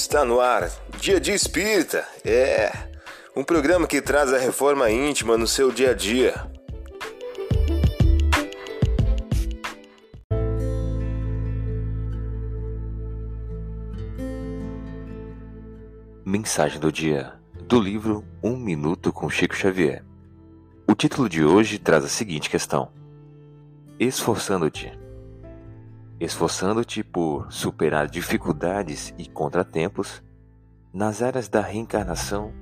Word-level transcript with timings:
Está 0.00 0.24
no 0.24 0.40
ar, 0.40 0.70
Dia 1.00 1.18
de 1.20 1.32
Espírita. 1.32 2.06
É 2.24 2.70
um 3.34 3.42
programa 3.42 3.84
que 3.84 4.00
traz 4.00 4.32
a 4.32 4.38
reforma 4.38 4.88
íntima 4.88 5.36
no 5.36 5.46
seu 5.46 5.72
dia 5.72 5.90
a 5.90 5.92
dia. 5.92 6.48
Mensagem 16.24 16.78
do 16.78 16.92
dia 16.92 17.34
do 17.66 17.80
livro 17.80 18.24
Um 18.40 18.56
Minuto 18.56 19.12
com 19.12 19.28
Chico 19.28 19.56
Xavier. 19.56 20.04
O 20.86 20.94
título 20.94 21.28
de 21.28 21.44
hoje 21.44 21.76
traz 21.76 22.04
a 22.04 22.08
seguinte 22.08 22.48
questão: 22.48 22.92
Esforçando-te. 23.98 24.97
Esforçando-te 26.20 27.04
por 27.04 27.46
superar 27.52 28.08
dificuldades 28.08 29.14
e 29.16 29.26
contratempos, 29.28 30.20
nas 30.92 31.22
áreas 31.22 31.48
da 31.48 31.60
reencarnação, 31.60 32.52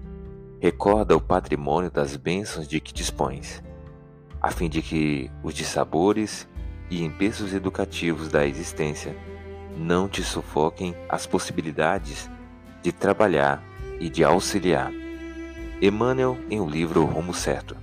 recorda 0.60 1.16
o 1.16 1.20
patrimônio 1.20 1.90
das 1.90 2.16
bênçãos 2.16 2.68
de 2.68 2.80
que 2.80 2.92
dispões, 2.92 3.62
a 4.42 4.50
fim 4.50 4.68
de 4.68 4.82
que 4.82 5.30
os 5.42 5.54
dissabores 5.54 6.46
e 6.90 7.02
empeços 7.02 7.54
educativos 7.54 8.28
da 8.28 8.46
existência 8.46 9.16
não 9.74 10.06
te 10.06 10.22
sufoquem 10.22 10.94
as 11.08 11.26
possibilidades 11.26 12.30
de 12.82 12.92
trabalhar 12.92 13.62
e 13.98 14.10
de 14.10 14.22
auxiliar. 14.22 14.92
Emmanuel 15.80 16.38
em 16.50 16.60
o 16.60 16.68
livro 16.68 17.04
Rumo 17.04 17.32
Certo. 17.32 17.76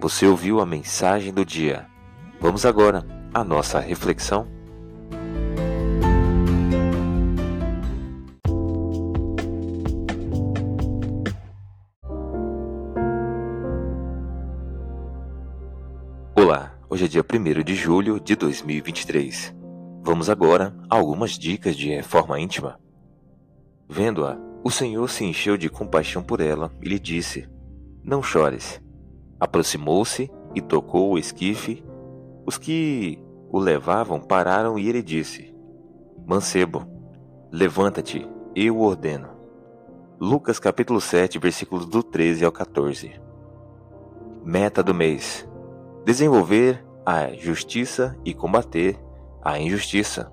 Você 0.00 0.26
ouviu 0.26 0.60
a 0.60 0.66
mensagem 0.66 1.32
do 1.32 1.44
dia. 1.44 1.86
Vamos 2.40 2.64
agora 2.64 3.04
à 3.32 3.44
nossa 3.44 3.78
reflexão. 3.80 4.57
Olá, 16.48 16.72
hoje 16.88 17.04
é 17.04 17.08
dia 17.08 17.22
1 17.22 17.62
de 17.62 17.74
julho 17.74 18.18
de 18.18 18.34
2023. 18.34 19.54
Vamos 20.00 20.30
agora 20.30 20.74
a 20.88 20.96
algumas 20.96 21.32
dicas 21.32 21.76
de 21.76 21.90
reforma 21.90 22.40
íntima. 22.40 22.80
Vendo-a, 23.86 24.38
o 24.64 24.70
Senhor 24.70 25.10
se 25.10 25.26
encheu 25.26 25.58
de 25.58 25.68
compaixão 25.68 26.22
por 26.22 26.40
ela 26.40 26.72
e 26.80 26.88
lhe 26.88 26.98
disse: 26.98 27.46
Não 28.02 28.22
chores. 28.22 28.80
Aproximou-se 29.38 30.30
e 30.54 30.62
tocou 30.62 31.12
o 31.12 31.18
esquife. 31.18 31.84
Os 32.46 32.56
que 32.56 33.22
o 33.50 33.58
levavam 33.58 34.18
pararam 34.18 34.78
e 34.78 34.88
ele 34.88 35.02
disse: 35.02 35.54
Mancebo, 36.26 36.86
levanta-te, 37.52 38.26
eu 38.56 38.78
o 38.78 38.84
ordeno. 38.84 39.28
Lucas 40.18 40.58
capítulo 40.58 40.98
7, 40.98 41.38
versículos 41.38 41.84
do 41.84 42.02
13 42.02 42.46
ao 42.46 42.50
14. 42.50 43.20
Meta 44.42 44.82
do 44.82 44.94
mês: 44.94 45.46
desenvolver 46.08 46.82
a 47.04 47.34
justiça 47.34 48.16
e 48.24 48.32
combater 48.32 48.98
a 49.42 49.58
injustiça. 49.58 50.32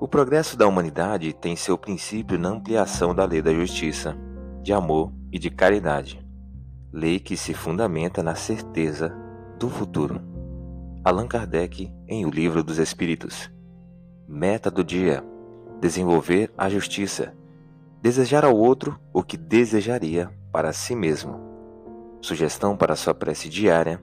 O 0.00 0.08
progresso 0.08 0.56
da 0.56 0.66
humanidade 0.66 1.32
tem 1.32 1.54
seu 1.54 1.78
princípio 1.78 2.36
na 2.36 2.48
ampliação 2.48 3.14
da 3.14 3.24
lei 3.24 3.40
da 3.40 3.54
justiça, 3.54 4.18
de 4.60 4.72
amor 4.72 5.12
e 5.30 5.38
de 5.38 5.50
caridade, 5.50 6.20
lei 6.92 7.20
que 7.20 7.36
se 7.36 7.54
fundamenta 7.54 8.24
na 8.24 8.34
certeza 8.34 9.14
do 9.56 9.70
futuro. 9.70 10.20
Allan 11.04 11.28
Kardec, 11.28 11.92
em 12.08 12.26
O 12.26 12.28
Livro 12.28 12.64
dos 12.64 12.78
Espíritos. 12.78 13.48
Meta 14.26 14.68
do 14.68 14.82
dia: 14.82 15.22
desenvolver 15.80 16.52
a 16.58 16.68
justiça, 16.68 17.32
desejar 18.02 18.44
ao 18.44 18.56
outro 18.56 18.98
o 19.12 19.22
que 19.22 19.36
desejaria 19.36 20.28
para 20.50 20.72
si 20.72 20.96
mesmo. 20.96 21.38
Sugestão 22.20 22.76
para 22.76 22.96
sua 22.96 23.14
prece 23.14 23.48
diária 23.48 24.02